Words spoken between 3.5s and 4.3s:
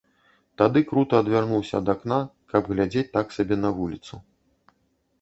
на вуліцу.